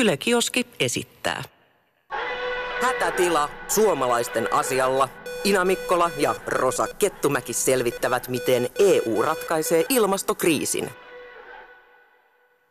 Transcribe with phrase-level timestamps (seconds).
[0.00, 1.42] Yle Kioski esittää.
[2.82, 5.08] Hätätila suomalaisten asialla.
[5.44, 10.90] Ina Mikkola ja Rosa Kettumäki selvittävät, miten EU ratkaisee ilmastokriisin.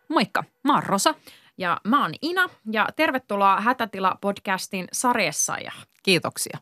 [0.08, 1.16] Moikka, mä oon Rosa.
[1.60, 5.72] Ja mä oon Ina ja tervetuloa Hätätila-podcastin Sarjessa ja
[6.04, 6.58] Kiitoksia.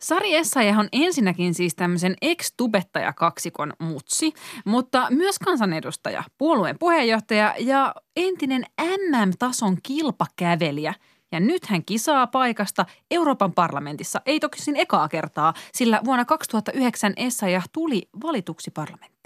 [0.00, 4.32] Sari Essayah on ensinnäkin siis tämmöisen ex-tubettaja-kaksikon mutsi,
[4.64, 10.94] mutta myös kansanedustaja, puolueen puheenjohtaja ja entinen MM-tason kilpakävelijä.
[11.32, 17.12] Ja nyt hän kisaa paikasta Euroopan parlamentissa, ei toki siinä ekaa kertaa, sillä vuonna 2009
[17.16, 19.17] Essayah tuli valituksi parlamenttiin.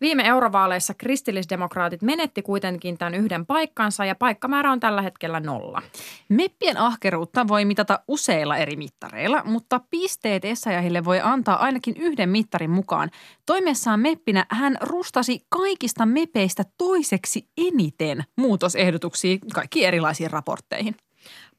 [0.00, 5.82] Viime eurovaaleissa kristillisdemokraatit menetti kuitenkin tämän yhden paikkansa ja paikkamäärä on tällä hetkellä nolla.
[6.28, 12.70] Meppien ahkeruutta voi mitata useilla eri mittareilla, mutta pisteet Essayahille voi antaa ainakin yhden mittarin
[12.70, 13.10] mukaan.
[13.46, 20.96] Toimessaan meppinä hän rustasi kaikista mepeistä toiseksi eniten muutosehdotuksia kaikkiin erilaisiin raportteihin.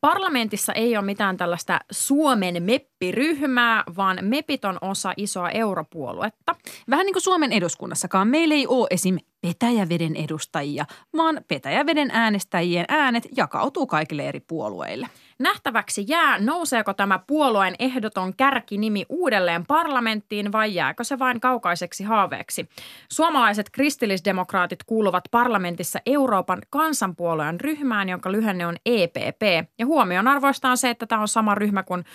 [0.02, 6.56] Parlamentissa ei ole mitään tällaista Suomen meppiryhmää, vaan mepit on osa isoa europuoluetta.
[6.90, 9.18] Vähän niin kuin Suomen eduskunnassakaan meillä ei ole esim.
[9.42, 10.86] Petäjäveden edustajia,
[11.18, 15.08] vaan Petäjäveden äänestäjien äänet jakautuu kaikille eri puolueille.
[15.42, 22.70] Nähtäväksi jää, nouseeko tämä puolueen ehdoton kärkinimi uudelleen parlamenttiin vai jääkö se vain kaukaiseksi haaveeksi.
[23.12, 29.42] Suomalaiset kristillisdemokraatit kuuluvat parlamentissa Euroopan kansanpuolueen ryhmään, jonka lyhenne on EPP.
[29.80, 32.06] Ja huomionarvoista on se, että tämä on sama ryhmä kuin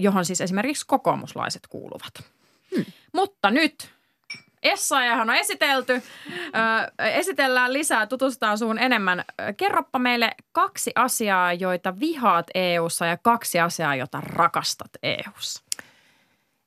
[0.00, 2.12] johon siis esimerkiksi kokoomuslaiset kuuluvat.
[2.76, 2.84] Hmm.
[3.12, 3.97] Mutta nyt
[4.62, 6.02] Essayahan on esitelty.
[6.98, 9.24] Esitellään lisää, tutustutaan suun enemmän.
[9.56, 15.62] Kerroppa meille kaksi asiaa, joita vihaat EU:ssa ja kaksi asiaa, joita rakastat EU:ssa.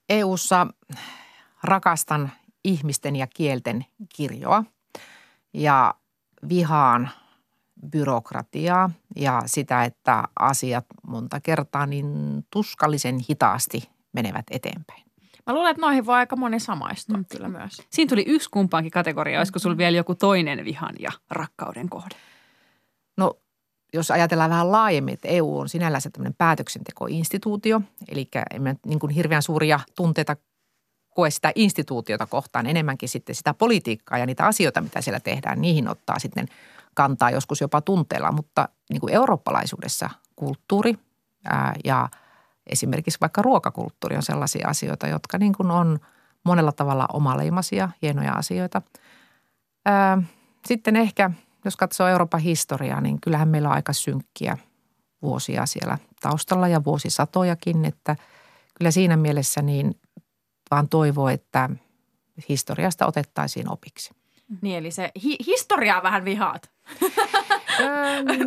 [0.09, 0.67] EU:ssa
[1.63, 2.31] rakastan
[2.63, 4.63] ihmisten ja kielten kirjoa
[5.53, 5.93] ja
[6.49, 7.09] vihaan
[7.91, 12.07] byrokratiaa ja sitä, että asiat monta kertaa niin
[12.51, 15.10] tuskallisen hitaasti menevät eteenpäin.
[15.47, 17.25] Mä luulen, että noihin voi aika moni samaistua mm.
[17.31, 17.81] kyllä myös.
[17.89, 19.39] Siinä tuli yksi kumpaankin kategoria.
[19.39, 22.15] Olisiko sulla vielä joku toinen vihan ja rakkauden kohde?
[23.17, 23.37] No
[23.93, 29.41] jos ajatellaan vähän laajemmin, että EU on sinällänsä tämmöinen päätöksentekoinstituutio, eli emme niin kuin hirveän
[29.41, 30.35] suuria tunteita
[31.09, 35.87] koe sitä instituutiota kohtaan, enemmänkin sitten sitä politiikkaa ja niitä asioita, mitä siellä tehdään, niihin
[35.87, 36.47] ottaa sitten
[36.93, 40.95] kantaa joskus jopa tunteella, mutta niin kuin eurooppalaisuudessa kulttuuri
[41.45, 42.09] ää, ja–
[42.67, 45.99] esimerkiksi vaikka ruokakulttuuri on sellaisia asioita, jotka niin kuin on
[46.45, 48.81] monella tavalla omaleimaisia, hienoja asioita.
[50.65, 51.31] Sitten ehkä,
[51.65, 54.57] jos katsoo Euroopan historiaa, niin kyllähän meillä on aika synkkiä
[55.21, 58.15] vuosia siellä taustalla ja vuosisatojakin, että
[58.77, 59.99] kyllä siinä mielessä niin
[60.71, 61.69] vaan toivoo, että
[62.49, 64.11] historiasta otettaisiin opiksi.
[64.61, 66.71] Niin, eli se hi- historiaa vähän vihaat.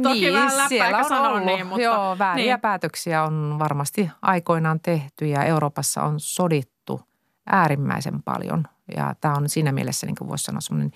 [0.02, 2.60] Toki niin, vähän siellä on sanoa ollut, niin, mutta, joo, vääriä niin.
[2.60, 7.00] päätöksiä on varmasti aikoinaan tehty ja Euroopassa on sodittu
[7.46, 8.64] äärimmäisen paljon.
[8.96, 10.92] Ja tämä on siinä mielessä, niin kuin voisi sanoa, semmoinen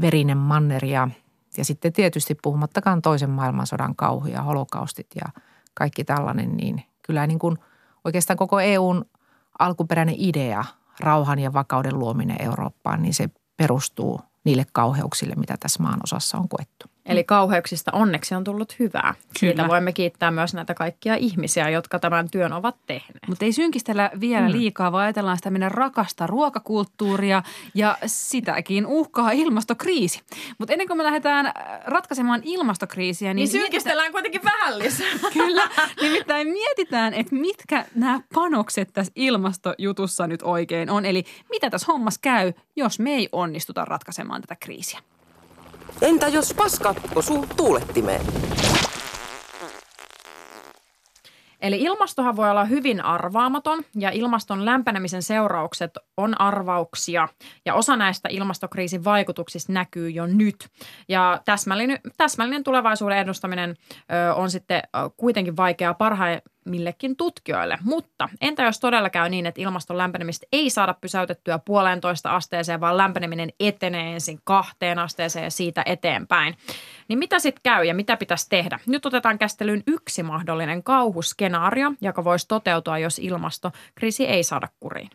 [0.00, 1.08] verinen manner ja,
[1.56, 5.42] ja sitten tietysti puhumattakaan toisen maailmansodan kauhuja, holokaustit ja
[5.74, 7.58] kaikki tällainen, niin kyllä niin kuin
[8.04, 9.04] oikeastaan koko EUn
[9.58, 10.64] alkuperäinen idea,
[11.00, 16.48] rauhan ja vakauden luominen Eurooppaan, niin se perustuu niille kauheuksille, mitä tässä maan osassa on
[16.48, 16.95] koettu.
[17.08, 19.14] Eli kauheuksista onneksi on tullut hyvää.
[19.40, 19.52] Kyllä.
[19.52, 23.28] Siitä voimme kiittää myös näitä kaikkia ihmisiä, jotka tämän työn ovat tehneet.
[23.28, 24.52] Mutta ei synkistellä vielä mm.
[24.52, 27.42] liikaa, vaan ajatellaan sitä meidän rakasta ruokakulttuuria
[27.74, 30.22] ja sitäkin uhkaa ilmastokriisi.
[30.58, 31.52] Mutta ennen kuin me lähdetään äh,
[31.84, 35.06] ratkaisemaan ilmastokriisiä, niin, niin synkistellään kuitenkin vähän lisää.
[35.32, 35.62] Kyllä,
[36.02, 41.04] nimittäin mietitään, että mitkä nämä panokset tässä ilmastojutussa nyt oikein on.
[41.04, 45.00] Eli mitä tässä hommassa käy, jos me ei onnistuta ratkaisemaan tätä kriisiä.
[46.02, 48.20] Entä jos paska osuu tuulettimeen?
[51.60, 57.28] Eli ilmastohan voi olla hyvin arvaamaton ja ilmaston lämpenemisen seuraukset on arvauksia
[57.64, 60.68] ja osa näistä ilmastokriisin vaikutuksista näkyy jo nyt.
[61.08, 64.82] Ja täsmällinen, täsmällinen tulevaisuuden ennustaminen ö, on sitten
[65.16, 67.78] kuitenkin vaikeaa parhain, millekin tutkijoille.
[67.82, 72.96] Mutta entä jos todella käy niin, että ilmaston lämpenemistä ei saada pysäytettyä puolentoista asteeseen, vaan
[72.96, 76.56] lämpeneminen etenee ensin kahteen asteeseen ja siitä eteenpäin.
[77.08, 78.78] Niin mitä sitten käy ja mitä pitäisi tehdä?
[78.86, 85.10] Nyt otetaan käsittelyyn yksi mahdollinen kauhuskenaario, joka voisi toteutua, jos ilmastokriisi ei saada kuriin.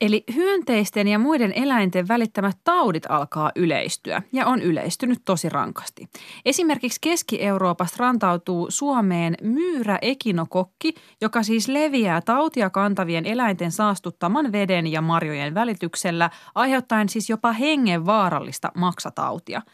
[0.00, 6.08] Eli hyönteisten ja muiden eläinten välittämät taudit alkaa yleistyä ja on yleistynyt tosi rankasti.
[6.44, 15.00] Esimerkiksi Keski-Euroopasta rantautuu Suomeen myyrä ekinokokki, joka siis leviää tautia kantavien eläinten saastuttaman veden ja
[15.00, 19.62] marjojen välityksellä, aiheuttaen siis jopa hengenvaarallista maksatautia–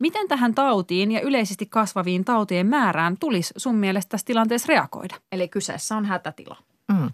[0.00, 5.14] Miten tähän tautiin ja yleisesti kasvaviin tautien määrään tulisi sun mielestä tässä tilanteessa reagoida?
[5.32, 6.56] Eli kyseessä on hätätila.
[6.92, 7.10] Mm.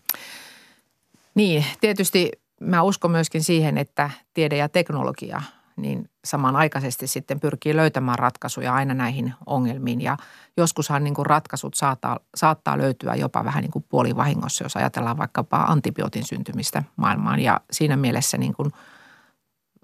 [1.35, 5.43] Niin, tietysti mä uskon myöskin siihen, että tiede ja teknologia
[5.77, 10.01] niin samanaikaisesti sitten pyrkii löytämään ratkaisuja aina näihin ongelmiin.
[10.01, 10.17] Ja
[10.57, 15.57] joskushan niin kuin ratkaisut saattaa, saattaa löytyä jopa vähän niin kuin puolivahingossa, jos ajatellaan vaikkapa
[15.57, 17.41] antibiootin syntymistä maailmaan.
[17.41, 18.73] Ja siinä mielessä niin kuin,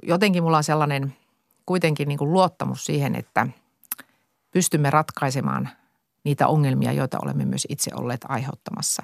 [0.03, 1.17] jotenkin mulla on sellainen
[1.67, 3.47] kuitenkin niin kuin luottamus siihen, että
[4.51, 5.69] pystymme ratkaisemaan
[6.25, 9.03] niitä ongelmia, joita olemme myös itse olleet aiheuttamassa.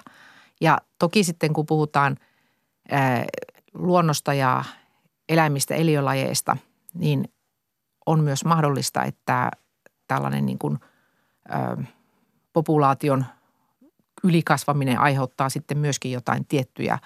[0.60, 2.16] Ja toki sitten kun puhutaan
[3.74, 4.64] luonnosta ja
[5.28, 6.56] eläimistä, eliölajeista–
[6.94, 7.32] niin
[8.06, 9.50] on myös mahdollista, että
[10.06, 10.78] tällainen niin kuin,
[11.50, 11.82] ö,
[12.52, 13.24] populaation
[14.24, 16.98] ylikasvaminen aiheuttaa sitten myöskin jotain tiettyjä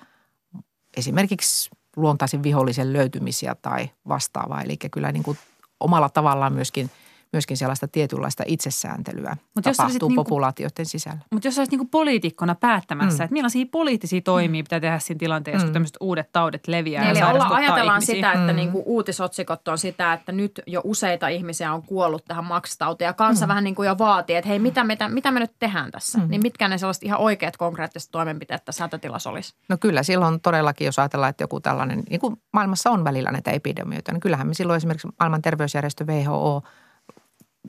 [0.96, 4.62] esimerkiksi luontaisen vihollisen löytymisiä tai vastaavaa.
[4.62, 5.38] Eli kyllä niin kuin
[5.80, 6.90] omalla tavallaan myöskin–
[7.32, 11.18] myöskin sellaista tietynlaista itsesääntelyä Mut tapahtuu jos populaatioiden niinku, sisällä.
[11.30, 13.24] Mutta jos olisit niinku poliitikkona päättämässä, mm.
[13.24, 14.64] että millaisia poliittisia toimia mm.
[14.64, 15.68] pitää tehdä siinä tilanteessa, mm.
[15.68, 18.14] kun tämmöiset uudet taudet leviää niin, ja olla, ajatellaan ihmisiä.
[18.14, 18.56] sitä, että mm.
[18.56, 23.46] niinku uutisotsikot on sitä, että nyt jo useita ihmisiä on kuollut tähän maksatautiin ja kansa
[23.46, 23.48] mm.
[23.48, 26.18] vähän niin kuin jo vaatii, että hei, mitä me, mitä me nyt tehdään tässä?
[26.18, 26.28] Mm.
[26.28, 29.54] Niin mitkä ne sellaiset ihan oikeat konkreettiset toimenpiteet tässä hätätilassa olisi?
[29.68, 33.50] No kyllä, silloin todellakin, jos ajatellaan, että joku tällainen, niin kuin maailmassa on välillä näitä
[33.50, 36.62] epidemioita, niin kyllähän me silloin esimerkiksi maailman terveysjärjestö WHO–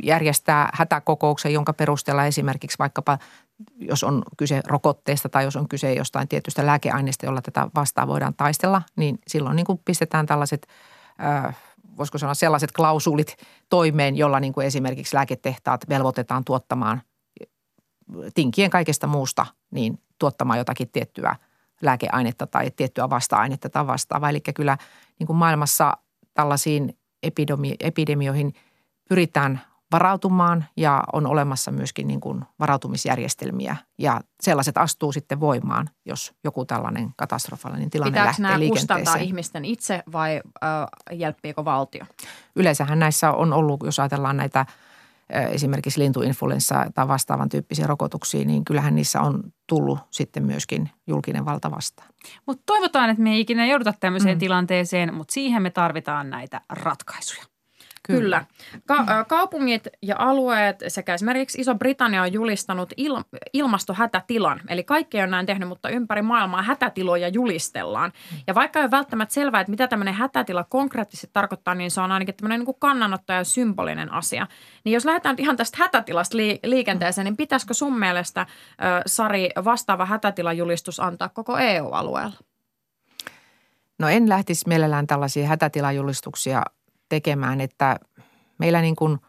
[0.04, 3.18] järjestää hätäkokouksen, jonka perusteella esimerkiksi vaikkapa
[3.80, 8.34] jos on kyse rokotteesta tai jos on kyse jostain tietystä lääkeaineesta, jolla tätä vastaan voidaan
[8.34, 10.68] taistella, niin silloin niin kuin pistetään tällaiset,
[11.98, 13.38] voisiko sanoa sellaiset klausulit
[13.70, 17.02] toimeen, jolla niin kuin esimerkiksi lääketehtaat velvoitetaan tuottamaan
[18.34, 21.36] tinkien kaikesta muusta, niin tuottamaan jotakin tiettyä
[21.82, 24.30] lääkeainetta tai tiettyä vasta-ainetta tai vastaavaa.
[24.30, 24.78] Eli kyllä
[25.20, 25.98] niin kuin maailmassa
[26.34, 26.98] tällaisiin
[27.80, 28.54] epidemioihin
[29.10, 29.62] pyritään
[29.94, 36.66] varautumaan ja on olemassa myöskin niin kuin varautumisjärjestelmiä ja sellaiset astuu sitten voimaan, jos joku
[36.66, 39.00] tällainen katastrofaalinen tilanne Pitääkö lähtee nämä liikenteeseen.
[39.00, 42.06] kustantaa ihmisten itse vai äh, jälppiikö valtio?
[42.56, 44.66] Yleensähän näissä on ollut, jos ajatellaan näitä
[45.30, 51.72] esimerkiksi lintuinfluenssa tai vastaavan tyyppisiä rokotuksia, niin kyllähän niissä on tullut sitten myöskin julkinen valta
[51.72, 52.10] vastaan.
[52.46, 54.40] Mutta toivotaan, että me ei ikinä jouduta tämmöiseen mm.
[54.40, 57.53] tilanteeseen, mutta siihen me tarvitaan näitä ratkaisuja.
[58.04, 58.46] Kyllä.
[58.86, 64.62] Ka- kaupungit ja alueet sekä esimerkiksi Iso-Britannia on julistanut il- ilmastohätätilan.
[64.70, 68.14] Eli kaikki on näin tehnyt, mutta ympäri maailmaa hätätiloja julistellaan.
[68.48, 72.12] Ja vaikka ei ole välttämättä selvää, että mitä tämmöinen hätätila konkreettisesti tarkoittaa, niin se on
[72.12, 74.48] ainakin tämmöinen niin kuin kannanotto ja symbolinen asia.
[74.84, 78.48] Niin jos lähdetään ihan tästä hätätilasta li- liikenteeseen, niin pitäisikö sun mielestä, äh,
[79.06, 82.36] Sari, vastaava hätätilajulistus antaa koko EU-alueella?
[84.00, 86.64] No en lähtisi mielellään tällaisia hätätilajulistuksia
[87.14, 88.00] tekemään, että
[88.58, 89.20] meillä niin kuin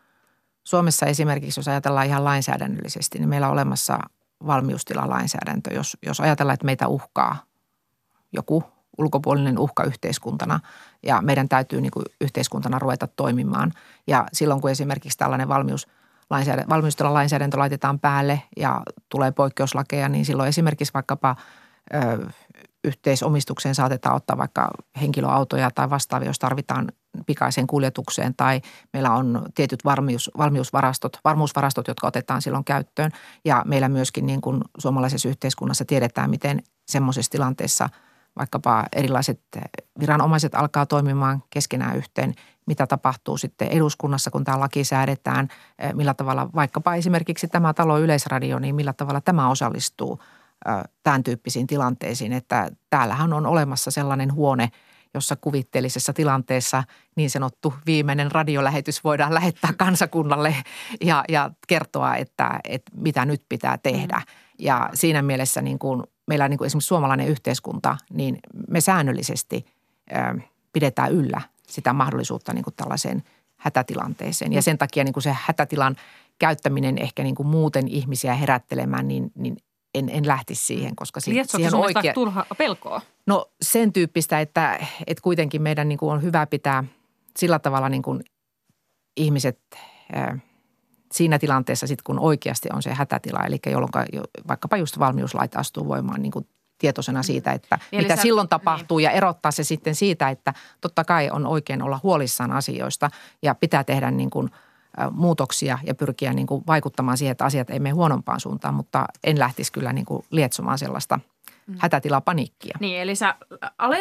[0.65, 3.99] Suomessa esimerkiksi, jos ajatellaan ihan lainsäädännöllisesti, niin meillä on olemassa
[4.47, 7.37] valmiustilalainsäädäntö, jos, jos ajatellaan, että meitä uhkaa
[8.33, 8.65] joku
[8.99, 10.61] ulkopuolinen uhka yhteiskuntana
[11.03, 13.73] ja meidän täytyy niin kuin yhteiskuntana ruveta toimimaan.
[14.07, 15.89] Ja silloin kun esimerkiksi tällainen valmius,
[16.69, 21.37] valmiustilalainsäädäntö laitetaan päälle ja tulee poikkeuslakeja, niin silloin esimerkiksi vaikkapa
[21.95, 22.27] ö,
[22.85, 24.71] yhteisomistukseen saatetaan ottaa vaikka
[25.01, 26.89] henkilöautoja tai vastaavia, jos tarvitaan
[27.27, 28.61] pikaiseen kuljetukseen tai
[28.93, 33.11] meillä on tietyt valmius, valmiusvarastot, varmuusvarastot, jotka otetaan silloin käyttöön.
[33.45, 37.89] Ja meillä myöskin niin kuin suomalaisessa yhteiskunnassa tiedetään, miten semmoisessa tilanteessa
[38.39, 39.41] vaikkapa erilaiset
[40.01, 42.35] viranomaiset alkaa toimimaan keskenään yhteen,
[42.67, 45.49] mitä tapahtuu sitten eduskunnassa, kun tämä laki säädetään,
[45.94, 50.23] millä tavalla vaikkapa esimerkiksi tämä talo Yleisradio, niin millä tavalla tämä osallistuu
[51.03, 54.69] tämän tyyppisiin tilanteisiin, että täällähän on olemassa sellainen huone–
[55.15, 56.85] jossa kuvitteellisessa tilanteessa
[57.17, 60.56] niin sanottu viimeinen radiolähetys voidaan lähettää kansakunnalle
[61.01, 64.17] ja, ja kertoa, että, että mitä nyt pitää tehdä.
[64.17, 64.25] Mm.
[64.59, 69.67] Ja siinä mielessä niin kuin meillä niin kuin esimerkiksi suomalainen yhteiskunta, niin me säännöllisesti
[70.13, 70.41] ö,
[70.73, 73.23] pidetään yllä sitä mahdollisuutta niin kuin tällaiseen
[73.56, 74.53] hätätilanteeseen.
[74.53, 74.63] Ja mm.
[74.63, 75.97] sen takia niin kuin se hätätilan
[76.39, 79.56] käyttäminen ehkä niin kuin muuten ihmisiä herättelemään, niin, niin
[79.94, 82.15] en, en lähtisi siihen, koska si- siihen oikea...
[82.15, 83.01] turha pelkoa?
[83.27, 86.84] No sen tyyppistä, että, että kuitenkin meidän niin kuin on hyvä pitää
[87.36, 88.24] sillä tavalla niin kuin
[89.17, 89.60] ihmiset
[90.13, 90.39] ää,
[91.13, 93.91] siinä tilanteessa sitten, kun oikeasti on se hätätila, eli jolloin
[94.48, 96.48] vaikkapa just valmiuslait astuu voimaan niin kuin
[96.79, 97.24] tietoisena mm.
[97.24, 99.05] siitä, että Eli mitä sä, silloin tapahtuu niin.
[99.05, 103.10] ja erottaa se sitten siitä, että totta kai on oikein olla huolissaan asioista
[103.43, 104.51] ja pitää tehdä niin kuin–
[105.10, 109.39] muutoksia ja pyrkiä niin kuin vaikuttamaan siihen, että asiat ei mene huonompaan suuntaan, mutta en
[109.39, 111.20] lähtisi kyllä niin kuin lietsomaan sellaista
[111.67, 111.75] mm.
[111.79, 112.77] hätätilapaniikkia.
[112.81, 113.35] Niin, eli sä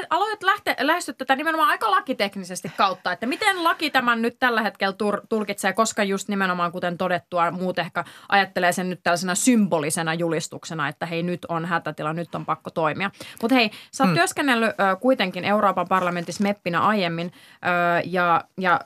[0.10, 4.94] aloit lähte, lähestyä tätä nimenomaan aika lakiteknisesti kautta, että miten laki tämän nyt tällä hetkellä
[4.94, 10.88] tur, tulkitsee, koska just nimenomaan kuten todettua, muut ehkä ajattelee sen nyt tällaisena symbolisena julistuksena,
[10.88, 13.12] että hei nyt on hätätila, nyt on pakko toimia.
[13.42, 14.16] Mutta hei, sä oot mm.
[14.16, 18.80] työskennellyt ö, kuitenkin Euroopan parlamentissa meppinä aiemmin ö, ja, ja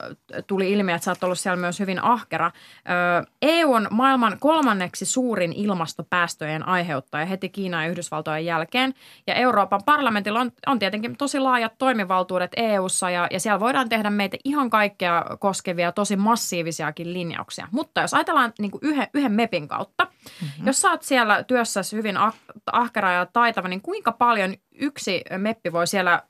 [0.48, 2.52] tuli ilmi, että sä oot ollut siellä myös hyvin ahkera.
[3.26, 8.67] Ö, EU on maailman kolmanneksi suurin ilmastopäästöjen aiheuttaja heti Kiinan ja Yhdysvaltojen jälkeen.
[9.28, 14.10] Ja Euroopan parlamentilla on, on tietenkin tosi laajat toimivaltuudet EU:ssa ja, ja siellä voidaan tehdä
[14.10, 17.68] meitä ihan kaikkea koskevia tosi massiivisiakin linjauksia.
[17.72, 20.68] Mutta jos ajatellaan niin kuin yhden, yhden MEPin kautta, mm-hmm.
[20.68, 22.36] jos sä oot siellä työssä hyvin ah,
[22.72, 26.24] ahkera ja taitava, niin kuinka paljon yksi MEPpi voi siellä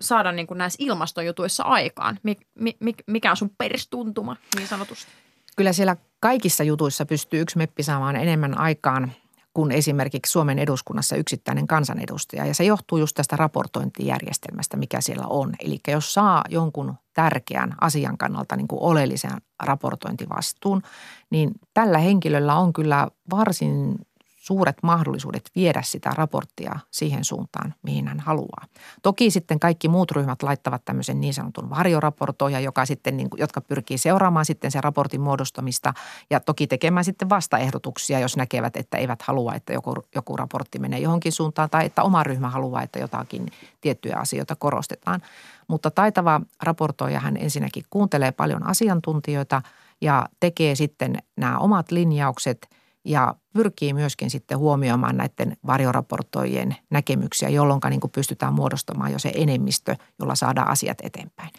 [0.00, 2.18] saada niin kuin näissä ilmastojutuissa aikaan?
[2.22, 2.38] Mik,
[2.80, 5.12] mik, mikä on sun peristuntuma niin sanotusti?
[5.56, 9.12] Kyllä siellä kaikissa jutuissa pystyy yksi meppi saamaan enemmän aikaan
[9.54, 12.46] kuin esimerkiksi Suomen eduskunnassa yksittäinen kansanedustaja.
[12.46, 15.52] Ja se johtuu just tästä raportointijärjestelmästä, mikä siellä on.
[15.64, 19.30] Eli jos saa jonkun tärkeän asian kannalta niin kuin oleellisen
[19.62, 20.82] raportointivastuun,
[21.30, 23.98] niin tällä henkilöllä on kyllä varsin
[24.40, 28.64] suuret mahdollisuudet viedä sitä raporttia siihen suuntaan, mihin hän haluaa.
[29.02, 33.98] Toki sitten kaikki muut ryhmät laittavat tämmöisen niin sanotun varjoraportoja, joka sitten, niin jotka pyrkii
[33.98, 35.94] seuraamaan sitten sen raportin muodostamista
[36.30, 40.98] ja toki tekemään sitten vastaehdotuksia, jos näkevät, että eivät halua, että joku, joku raportti menee
[40.98, 43.46] johonkin suuntaan tai että oma ryhmä haluaa, että jotakin
[43.80, 45.20] tiettyjä asioita korostetaan.
[45.68, 49.62] Mutta taitava raportoija hän ensinnäkin kuuntelee paljon asiantuntijoita
[50.00, 52.66] ja tekee sitten nämä omat linjaukset–
[53.04, 59.32] ja pyrkii myöskin sitten huomioimaan näiden varjoraportoijien näkemyksiä, jolloin niin kuin pystytään muodostamaan jo se
[59.34, 61.50] enemmistö, jolla saadaan asiat eteenpäin.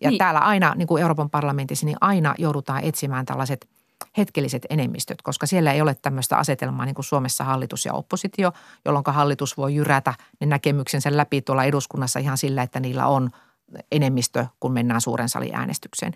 [0.00, 0.18] Ja niin.
[0.18, 3.68] täällä aina, niin kuin Euroopan parlamentissa, niin aina joudutaan etsimään tällaiset
[4.18, 8.52] hetkelliset enemmistöt, koska siellä ei ole tämmöistä asetelmaa niin kuin Suomessa hallitus ja oppositio,
[8.84, 13.30] jolloin hallitus voi jyrätä ne näkemyksensä läpi tuolla eduskunnassa ihan sillä, että niillä on
[13.92, 16.12] enemmistö, kun mennään suuren salin äänestykseen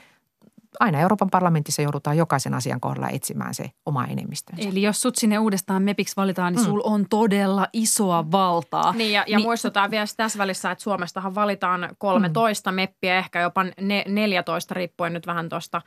[0.80, 4.68] aina Euroopan parlamentissa joudutaan jokaisen asian kohdalla etsimään se oma enemmistönsä.
[4.68, 6.66] Eli jos sut sinne uudestaan MEPiksi valitaan, niin mm.
[6.66, 8.92] sul on todella isoa valtaa.
[8.92, 12.74] Niin ja, ja niin, muistutaan vielä tässä välissä, että Suomestahan valitaan 13 mm.
[12.74, 15.82] meppiä, ehkä jopa ne, 14 riippuen nyt vähän tuosta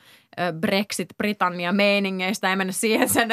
[0.59, 2.49] Brexit-Britannia-meiningeistä.
[2.49, 3.29] Ei mennä siihen sen,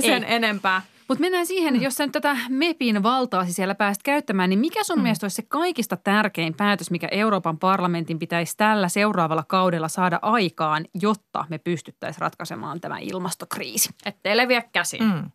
[0.00, 0.82] sen enempää.
[1.08, 1.82] Mutta mennään siihen, mm.
[1.82, 5.02] jos sä nyt tätä MEPin valtaasi siellä pääst käyttämään, niin mikä sun mm.
[5.02, 10.84] mielestä olisi se kaikista tärkein päätös, mikä Euroopan parlamentin pitäisi tällä seuraavalla kaudella saada aikaan,
[10.94, 13.90] jotta me pystyttäisiin ratkaisemaan tämä ilmastokriisi?
[14.06, 15.04] Ettei leviä käsiin.
[15.04, 15.30] Mm.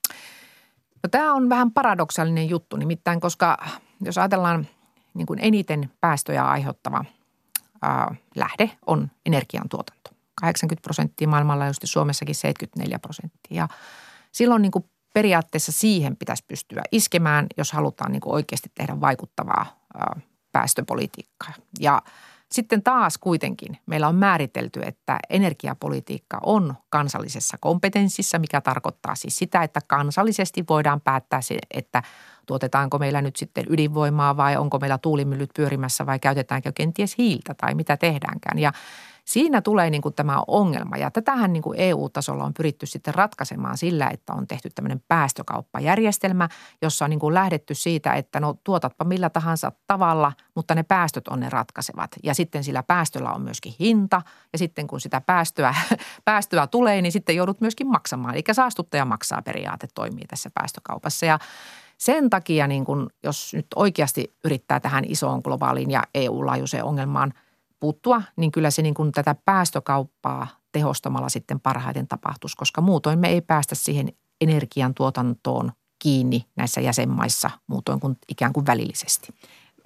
[1.03, 3.57] No, tämä on vähän paradoksaalinen juttu, nimittäin koska
[4.01, 4.67] jos ajatellaan
[5.13, 7.05] niin kuin eniten päästöjä aiheuttava
[7.81, 10.09] ää, lähde on energiantuotanto.
[10.41, 13.57] 80 prosenttia maailmanlaajuisesti, Suomessakin 74 prosenttia.
[13.57, 13.67] Ja
[14.31, 19.79] silloin niin kuin periaatteessa siihen pitäisi pystyä iskemään, jos halutaan niin kuin oikeasti tehdä vaikuttavaa
[20.51, 21.53] päästöpolitiikkaa.
[21.79, 22.01] Ja
[22.51, 29.63] sitten taas kuitenkin meillä on määritelty, että energiapolitiikka on kansallisessa kompetenssissa, mikä tarkoittaa siis sitä,
[29.63, 32.03] että kansallisesti voidaan päättää se, että
[32.45, 37.75] tuotetaanko meillä nyt sitten ydinvoimaa vai onko meillä tuulimyllyt pyörimässä vai käytetäänkö kenties hiiltä tai
[37.75, 38.59] mitä tehdäänkään.
[38.59, 38.73] Ja
[39.29, 43.77] Siinä tulee niin kuin tämä ongelma ja tätähän niin kuin EU-tasolla on pyritty sitten ratkaisemaan
[43.77, 46.49] sillä, että on tehty tämmöinen päästökauppajärjestelmä,
[46.81, 51.27] jossa on niin kuin lähdetty siitä, että no tuotatpa millä tahansa tavalla, mutta ne päästöt
[51.27, 52.11] on ne ratkaisevat.
[52.23, 54.21] Ja sitten sillä päästöllä on myöskin hinta
[54.53, 55.75] ja sitten kun sitä päästöä,
[56.25, 58.33] päästöä tulee, niin sitten joudut myöskin maksamaan.
[58.33, 61.39] Eli saastuttaja maksaa periaate toimii tässä päästökaupassa ja
[61.97, 67.33] sen takia, niin kun, jos nyt oikeasti yrittää tähän isoon globaaliin ja EU-laajuiseen ongelmaan–
[67.79, 73.29] puuttua, niin kyllä se niin kuin tätä päästökauppaa tehostamalla sitten parhaiten tapahtuisi, koska muutoin me
[73.29, 79.33] ei päästä siihen energiantuotantoon kiinni näissä jäsenmaissa muutoin kuin ikään kuin välillisesti.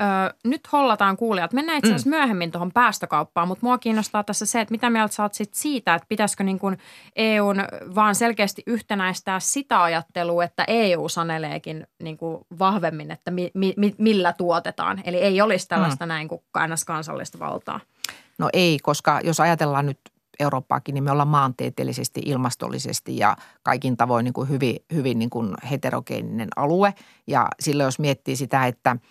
[0.01, 1.53] Öö, nyt hollataan kuulijat.
[1.53, 2.15] Mennään itse asiassa mm.
[2.15, 6.05] myöhemmin tuohon päästökauppaan, mutta mua kiinnostaa tässä se, että mitä mieltä saat sit siitä, että
[6.09, 6.77] pitäisikö niin kuin
[7.15, 7.57] EUn
[7.95, 14.33] vaan selkeästi yhtenäistää sitä ajattelua, että EU saneleekin niin kuin vahvemmin, että mi, mi, millä
[14.33, 15.01] tuotetaan.
[15.05, 16.09] Eli ei olisi tällaista mm.
[16.09, 16.41] näin kuin
[16.85, 17.79] kansallista valtaa.
[18.37, 19.99] No ei, koska jos ajatellaan nyt
[20.39, 25.53] Eurooppaakin, niin me ollaan maantieteellisesti, ilmastollisesti ja kaikin tavoin niin kuin hyvin, hyvin niin kuin
[25.71, 26.93] heterogeeninen alue.
[27.27, 28.95] Ja silloin jos miettii sitä, että–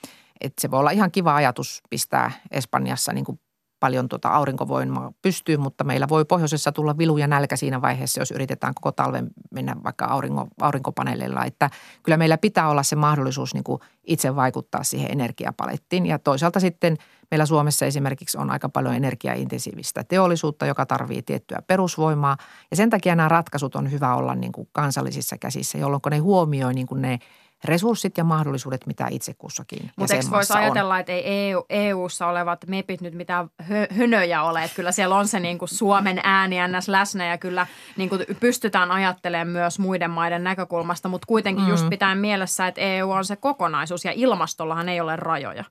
[0.42, 3.40] että se voi olla ihan kiva ajatus pistää Espanjassa niin kuin
[3.82, 8.30] paljon tuota aurinkovoimaa pystyy, mutta meillä voi pohjoisessa tulla vilu ja nälkä siinä vaiheessa, jos
[8.30, 11.44] yritetään koko talven mennä vaikka aurinko, aurinkopaneeleilla.
[11.44, 11.70] Että
[12.02, 16.06] kyllä meillä pitää olla se mahdollisuus niin kuin itse vaikuttaa siihen energiapalettiin.
[16.06, 16.96] Ja toisaalta sitten
[17.30, 22.36] meillä Suomessa esimerkiksi on aika paljon energiaintensiivistä teollisuutta, joka tarvii tiettyä perusvoimaa.
[22.70, 26.74] Ja sen takia nämä ratkaisut on hyvä olla niin kuin kansallisissa käsissä, jolloin ne huomioi
[26.74, 27.18] niin kuin ne–
[27.64, 32.66] resurssit ja mahdollisuudet, mitä itse kussakin Mutta eikö voisi ajatella, että ei EU, EU-ssa olevat
[32.66, 36.56] mepit nyt mitään hö, hönöjä ole, että kyllä siellä on se niin kuin Suomen ääni
[36.68, 36.88] ns.
[36.88, 37.66] läsnä ja kyllä
[37.96, 41.70] niin kuin pystytään ajattelemaan myös muiden maiden näkökulmasta, mutta kuitenkin mm.
[41.70, 45.64] just pitää mielessä, että EU on se kokonaisuus ja ilmastollahan ei ole rajoja.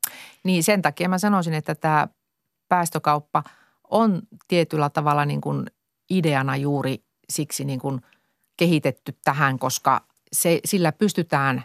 [0.43, 2.07] Niin sen takia mä sanoisin, että tämä
[2.69, 3.43] päästökauppa
[3.89, 5.65] on tietyllä tavalla niin kuin
[6.09, 8.01] ideana juuri siksi niin kuin
[8.57, 11.63] kehitetty tähän, koska se, sillä pystytään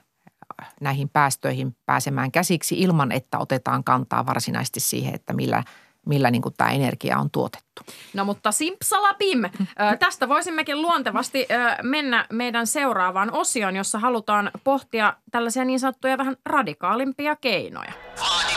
[0.81, 5.65] näihin päästöihin pääsemään käsiksi ilman, että otetaan kantaa varsinaisesti siihen, että millä,
[6.07, 7.83] millä niin tämä energia on tuotettu.
[8.15, 9.43] No mutta simpsalapim.
[9.99, 11.47] Tästä voisimmekin luontevasti
[11.83, 17.93] mennä meidän seuraavaan osioon, jossa halutaan pohtia tällaisia niin sanottuja vähän radikaalimpia keinoja.
[18.21, 18.56] Vaadimme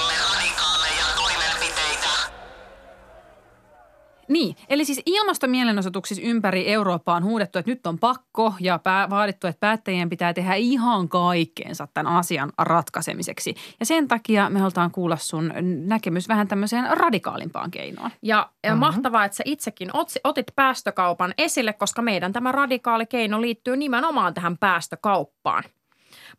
[4.30, 9.48] Niin, eli siis ilmastomielenosoituksissa ympäri Eurooppaa on huudettu, että nyt on pakko ja pää, vaadittu,
[9.48, 13.56] että päättäjien pitää tehdä ihan kaikkeensa tämän asian ratkaisemiseksi.
[13.80, 15.54] Ja sen takia me halutaan kuulla sun
[15.86, 18.12] näkemys vähän tämmöiseen radikaalimpaan keinoon.
[18.22, 18.80] Ja mm-hmm.
[18.80, 19.90] mahtavaa, että sä itsekin
[20.24, 25.64] otit päästökaupan esille, koska meidän tämä radikaali keino liittyy nimenomaan tähän päästökauppaan.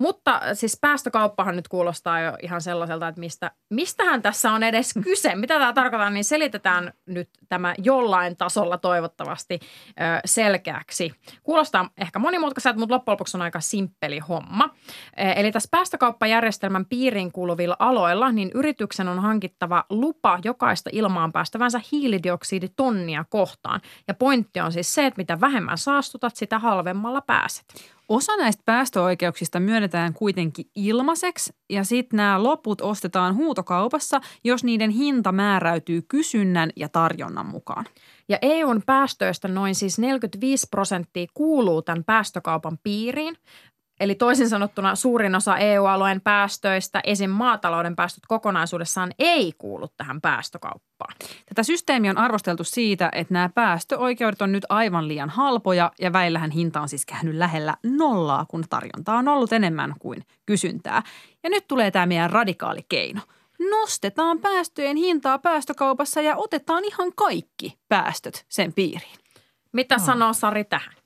[0.00, 5.34] Mutta siis päästökauppahan nyt kuulostaa jo ihan sellaiselta, että mistä, mistähän tässä on edes kyse.
[5.34, 11.12] Mitä tämä tarkoittaa, niin selitetään nyt tämä jollain tasolla toivottavasti ö, selkeäksi.
[11.42, 14.70] Kuulostaa ehkä monimutkaiselta, mutta loppujen lopuksi on aika simppeli homma.
[15.16, 23.24] Eli tässä päästökauppajärjestelmän piiriin kuuluvilla aloilla, niin yrityksen on hankittava lupa jokaista ilmaan päästävänsä hiilidioksiditonnia
[23.30, 23.80] kohtaan.
[24.08, 27.64] Ja pointti on siis se, että mitä vähemmän saastutat, sitä halvemmalla pääset.
[28.10, 35.32] Osa näistä päästöoikeuksista myönnetään kuitenkin ilmaiseksi ja sitten nämä loput ostetaan huutokaupassa, jos niiden hinta
[35.32, 37.84] määräytyy kysynnän ja tarjonnan mukaan.
[38.28, 43.36] Ja EUn päästöistä noin siis 45 prosenttia kuuluu tämän päästökaupan piiriin,
[44.00, 47.30] Eli toisin sanottuna suurin osa EU-alueen päästöistä, esim.
[47.30, 51.14] maatalouden päästöt kokonaisuudessaan, ei kuulu tähän päästökauppaan.
[51.46, 56.50] Tätä systeemiä on arvosteltu siitä, että nämä päästöoikeudet on nyt aivan liian halpoja ja väillähän
[56.50, 61.02] hinta on siis käynyt lähellä nollaa, kun tarjontaa on ollut enemmän kuin kysyntää.
[61.42, 63.20] Ja nyt tulee tämä meidän radikaali keino.
[63.70, 69.18] Nostetaan päästöjen hintaa päästökaupassa ja otetaan ihan kaikki päästöt sen piiriin.
[69.72, 70.04] Mitä no.
[70.04, 70.99] sanoo Sari tähän?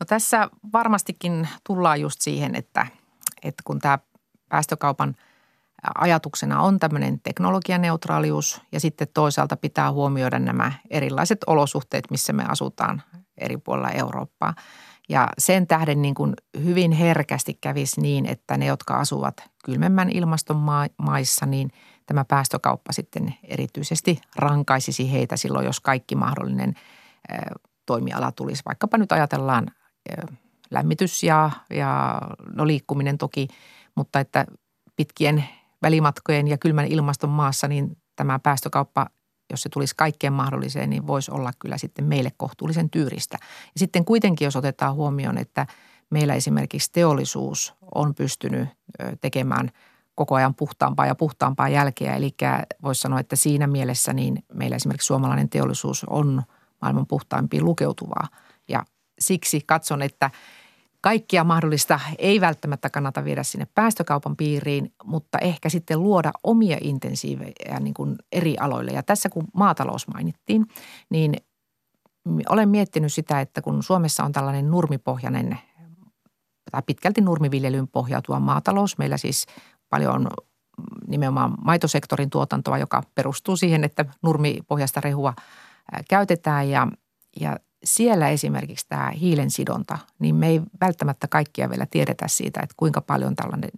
[0.00, 2.86] No tässä varmastikin tullaan just siihen, että,
[3.42, 3.98] että kun tämä
[4.48, 5.16] päästökaupan
[5.94, 13.02] ajatuksena on tämmöinen teknologianeutraalius ja sitten toisaalta pitää huomioida nämä erilaiset olosuhteet, missä me asutaan
[13.38, 14.54] eri puolilla Eurooppaa.
[15.08, 16.34] Ja sen tähden niin kuin
[16.64, 19.34] hyvin herkästi kävisi niin, että ne, jotka asuvat
[19.64, 20.56] kylmemmän ilmaston
[20.98, 21.70] maissa, niin
[22.06, 26.74] tämä päästökauppa sitten erityisesti rankaisisi heitä silloin, jos kaikki mahdollinen
[27.86, 28.62] toimiala tulisi.
[28.66, 29.70] Vaikkapa nyt ajatellaan
[30.70, 32.20] lämmitys ja, ja
[32.54, 33.48] no liikkuminen toki,
[33.94, 34.46] mutta että
[34.96, 35.44] pitkien
[35.82, 39.06] välimatkojen ja kylmän ilmaston maassa, niin tämä päästökauppa,
[39.50, 43.38] jos se tulisi kaikkeen mahdolliseen, niin voisi olla kyllä sitten meille kohtuullisen tyyristä.
[43.74, 45.66] Ja sitten kuitenkin, jos otetaan huomioon, että
[46.10, 48.68] meillä esimerkiksi teollisuus on pystynyt
[49.20, 49.70] tekemään
[50.14, 52.16] koko ajan puhtaampaa ja puhtaampaa jälkeä.
[52.16, 52.34] Eli
[52.82, 56.42] voisi sanoa, että siinä mielessä niin meillä esimerkiksi suomalainen teollisuus on
[56.82, 58.28] maailman puhtaimpiin lukeutuvaa.
[59.20, 60.30] Siksi katson, että
[61.00, 67.80] kaikkia mahdollista ei välttämättä kannata viedä sinne päästökaupan piiriin, mutta ehkä sitten luoda omia intensiivejä
[67.80, 68.90] niin kuin eri aloille.
[68.90, 70.66] Ja tässä kun maatalous mainittiin,
[71.10, 71.34] niin
[72.48, 75.58] olen miettinyt sitä, että kun Suomessa on tällainen nurmipohjainen
[76.70, 79.46] tai pitkälti nurmiviljelyyn pohjautuva maatalous, meillä siis
[79.90, 80.28] paljon
[81.06, 85.34] nimenomaan maitosektorin tuotantoa, joka perustuu siihen, että nurmipohjasta rehua
[86.08, 86.86] käytetään ja,
[87.40, 92.74] ja siellä esimerkiksi tämä hiilen sidonta, niin me ei välttämättä kaikkia vielä tiedetä siitä, että
[92.76, 93.70] kuinka paljon tällainen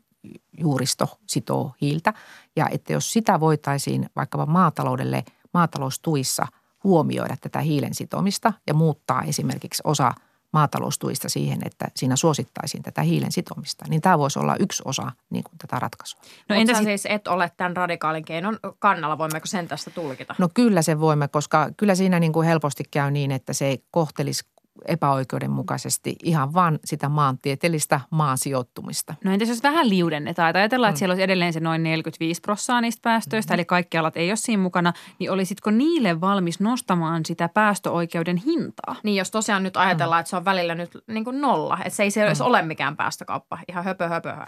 [0.59, 2.15] juuristo sitoo hiiltä.
[2.57, 6.47] Ja että jos sitä voitaisiin vaikkapa maataloudelle maataloustuissa
[6.85, 10.13] huomioida tätä hiilen sitomista ja muuttaa esimerkiksi osa–
[10.53, 15.45] maataloustuista siihen, että siinä suosittaisiin tätä hiilen sitomista, niin tämä voisi olla yksi osa niin
[15.45, 16.21] kuin tätä ratkaisua.
[16.49, 16.85] No entä sit...
[16.85, 20.35] siis et ole tämän radikaalin keinon kannalla, voimmeko sen tästä tulkita?
[20.39, 23.85] No kyllä se voimme, koska kyllä siinä niin kuin helposti käy niin, että se ei
[23.91, 24.45] kohtelisi
[24.89, 29.15] epäoikeudenmukaisesti ihan vaan sitä maantieteellistä maan sijoittumista.
[29.25, 30.99] No entäs jos vähän liudennetaan, että ajatellaan, että mm.
[30.99, 33.61] siellä olisi edelleen se noin 45 prosenttia niistä päästöistä, mm-hmm.
[33.61, 38.97] eli kaikki alat ei ole siinä mukana, niin olisitko niille valmis nostamaan sitä päästöoikeuden hintaa?
[39.03, 40.21] Niin, jos tosiaan nyt ajatellaan, mm.
[40.21, 42.47] että se on välillä nyt niin kuin nolla, että se ei se mm.
[42.47, 44.45] ole mikään päästökauppa, ihan höpö höpöhö.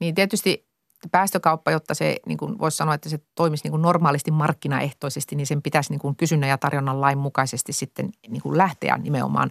[0.00, 0.73] Niin tietysti
[1.12, 5.46] päästökauppa, jotta se niin kuin voisi sanoa, että se toimisi niin kuin normaalisti markkinaehtoisesti, niin
[5.46, 9.50] sen pitäisi niin kuin kysynnän ja tarjonnan lain mukaisesti sitten niin kuin lähteä nimenomaan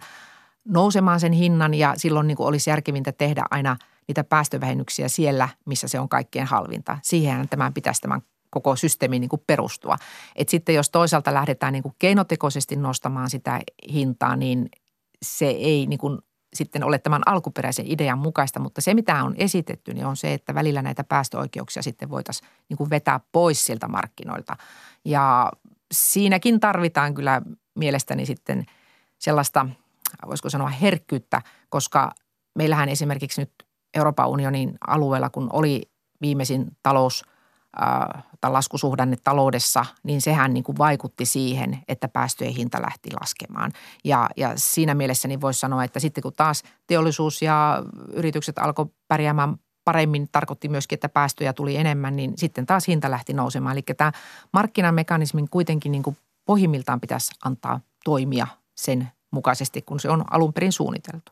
[0.68, 3.78] nousemaan sen hinnan ja silloin niin kuin olisi järkevintä tehdä aina
[4.08, 6.98] niitä päästövähennyksiä siellä, missä se on kaikkein halvinta.
[7.04, 9.98] Siihen tämän pitäisi tämän koko systeemi niin kuin perustua.
[10.36, 13.60] Et sitten jos toisaalta lähdetään niin kuin keinotekoisesti nostamaan sitä
[13.94, 14.70] hintaa, niin
[15.22, 16.20] se ei niin kuin
[16.54, 20.56] sitten ole tämän alkuperäisen idean mukaista, mutta se mitä on esitetty, niin on se, että
[20.56, 24.58] välillä näitä päästöoikeuksia sitten voitaisiin niin vetää pois siltä markkinoilta.
[25.06, 25.52] Ja
[25.92, 27.42] siinäkin tarvitaan kyllä
[27.76, 28.66] mielestäni sitten
[29.20, 29.68] sellaista,
[30.28, 32.12] voisiko sanoa herkkyyttä, koska
[32.56, 33.52] meillähän esimerkiksi nyt
[33.94, 35.82] Euroopan unionin alueella, kun oli
[36.22, 37.26] viimeisin talous–
[38.42, 43.72] tai laskusuhdanne taloudessa, niin sehän niin kuin vaikutti siihen, että päästöjen hinta lähti laskemaan.
[44.04, 47.84] Ja, ja siinä mielessä niin voisi sanoa, että sitten kun taas teollisuus ja
[48.14, 53.34] yritykset alkoi pärjäämään paremmin, tarkoitti myöskin, että päästöjä tuli enemmän, niin sitten taas hinta lähti
[53.34, 53.74] nousemaan.
[53.74, 54.12] Eli tämä
[54.54, 60.72] markkinamekanismin kuitenkin niin kuin pohjimmiltaan pitäisi antaa toimia sen mukaisesti, kun se on alun perin
[60.72, 61.32] suunniteltu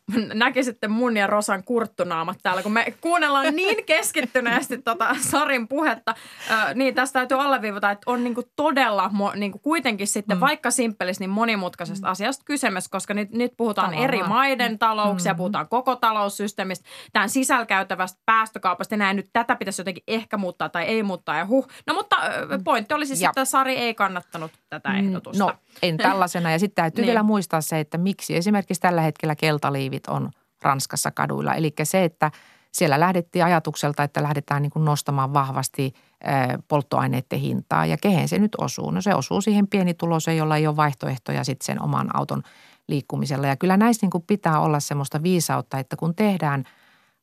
[0.34, 6.14] näkisitte mun ja Rosan kurttunaamat täällä, kun me kuunnellaan niin keskittyneesti tota Sarin puhetta,
[6.50, 10.40] ö, niin tästä täytyy alleviivata, että on niinku todella mo, niinku kuitenkin sitten, mm.
[10.40, 12.10] vaikka simppelis, niin monimutkaisesta mm.
[12.10, 14.14] asiasta kysymys, koska nyt, nyt puhutaan Tavallaan.
[14.14, 15.36] eri maiden talouksia, mm.
[15.36, 21.02] puhutaan koko taloussysteemistä, tämän sisälkäytävästä päästökaupasta, näin nyt tätä pitäisi jotenkin ehkä muuttaa tai ei
[21.02, 21.68] muuttaa, ja huh.
[21.86, 22.64] No mutta mm.
[22.64, 24.98] pointti oli siis, että Sari ei kannattanut tätä mm.
[24.98, 25.44] ehdotusta.
[25.44, 27.06] No en tällaisena, ja sitten täytyy niin.
[27.06, 30.30] vielä muistaa se, että miksi esimerkiksi tällä hetkellä keltaliivi liivit on
[30.62, 31.54] Ranskassa kaduilla.
[31.54, 32.30] Eli se, että
[32.72, 35.92] siellä lähdettiin ajatukselta, että lähdetään niin kuin nostamaan vahvasti
[36.68, 37.86] polttoaineiden hintaa.
[37.86, 38.90] Ja kehen se nyt osuu?
[38.90, 42.42] No se osuu siihen pienituloiseen, jolla ei ole vaihtoehtoja sitten sen oman auton
[42.88, 43.46] liikkumisella.
[43.46, 46.64] Ja kyllä näissä niin kuin pitää olla semmoista viisautta, että kun tehdään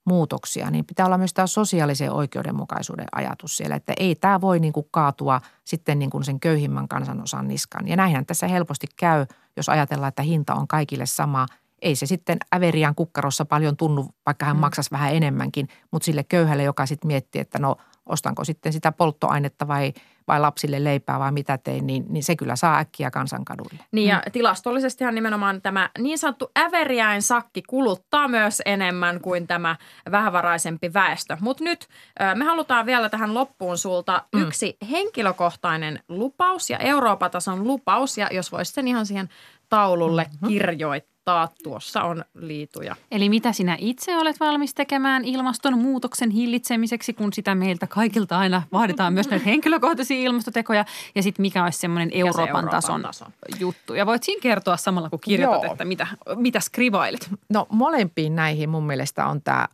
[0.06, 4.74] muutoksia, niin pitää olla myös tämä sosiaalisen oikeudenmukaisuuden ajatus siellä, että ei tämä voi niin
[4.74, 7.88] kuin kaatua sitten niin kuin sen köyhimmän kansanosan niskan.
[7.88, 9.26] Ja näinhän tässä helposti käy,
[9.58, 11.46] jos ajatellaan, että hinta on kaikille sama–
[11.82, 14.60] ei se sitten äveriään kukkarossa paljon tunnu, vaikka hän mm.
[14.60, 17.76] maksaisi vähän enemmänkin, mutta sille köyhälle, joka sitten miettii, että no
[18.10, 19.94] ostanko sitten sitä polttoainetta vai,
[20.28, 23.86] vai lapsille leipää vai mitä tein, niin, niin se kyllä saa äkkiä kansankaduille.
[23.92, 24.32] Niin ja mm.
[24.32, 29.76] tilastollisestihan nimenomaan tämä niin sanottu äveriäin sakki kuluttaa myös enemmän kuin tämä
[30.12, 31.38] vähävaraisempi väestö.
[31.40, 31.88] Mutta nyt
[32.36, 34.42] me halutaan vielä tähän loppuun sulta mm.
[34.42, 39.30] yksi henkilökohtainen lupaus ja Euroopan tason lupaus ja jos voisit sen ihan siihen
[39.70, 40.48] taululle mm-hmm.
[40.48, 42.96] kirjoittaa taat tuossa on liituja.
[43.12, 49.14] Eli mitä sinä itse olet valmis tekemään ilmastonmuutoksen hillitsemiseksi, kun sitä meiltä kaikilta aina vaaditaan
[49.14, 50.86] myös näitä henkilökohtaisia ilmastotekoja.
[51.16, 53.94] Ja sitten mikä olisi semmoinen Euroopan, Euroopan tason, tason juttu.
[53.94, 55.72] Ja voit siinä kertoa samalla, kun kirjoitat, Joo.
[55.72, 57.30] että mitä, mitä skrivailet.
[57.50, 59.68] No molempiin näihin mun mielestä on tämä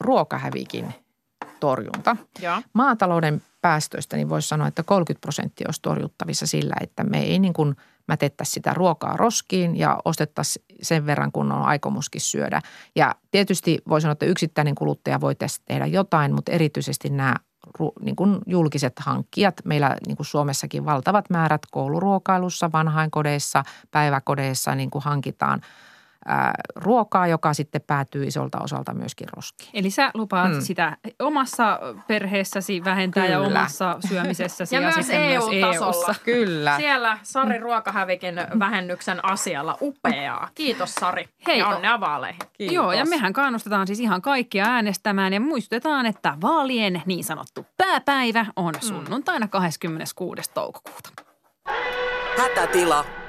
[0.00, 0.94] ruokahävikin
[1.60, 2.16] torjunta.
[2.40, 2.62] Ja.
[2.72, 7.54] Maatalouden päästöistä niin voisi sanoa, että 30 prosenttia olisi torjuttavissa sillä, että me ei niin
[7.54, 7.76] kuin–
[8.08, 12.60] mätettäisiin sitä ruokaa roskiin ja ostettaisiin sen verran, kun on aikomuskin syödä.
[12.96, 17.34] Ja tietysti voi sanoa, että yksittäinen kuluttaja voi tässä tehdä jotain, mutta erityisesti nämä
[18.00, 19.54] niin kuin julkiset hankkijat.
[19.64, 25.60] Meillä niin kuin Suomessakin valtavat määrät kouluruokailussa, vanhainkodeissa, päiväkodeissa niin kuin hankitaan–
[26.76, 29.70] ruokaa, joka sitten päätyy isolta osalta myöskin roskiin.
[29.74, 30.60] Eli sä lupaat mm.
[30.60, 33.34] sitä omassa perheessäsi vähentää Kyllä.
[33.34, 36.08] ja omassa syömisessäsi ja, ja myös EU-tasolla.
[36.08, 36.76] eu Kyllä.
[36.76, 39.78] Siellä Sari Ruokahävikin vähennyksen asialla.
[39.80, 40.48] Upeaa.
[40.54, 41.24] Kiitos Sari.
[41.46, 41.58] Hei.
[41.58, 42.40] Ja onnea vaaleihin.
[42.52, 42.74] Kiitos.
[42.74, 48.46] Joo, ja mehän kannustetaan siis ihan kaikkia äänestämään ja muistutetaan, että vaalien niin sanottu pääpäivä
[48.56, 48.80] on mm.
[48.80, 50.50] sunnuntaina 26.
[50.54, 51.10] toukokuuta.
[52.38, 53.23] Hätätila.